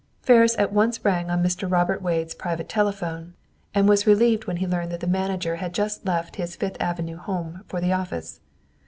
[0.23, 1.71] Ferris at once rang on Mr.
[1.71, 3.35] Robert Wade's private telephone,
[3.75, 7.17] and was relieved when he learned that the manager had just left his Fifth Avenue
[7.17, 8.39] home for the office.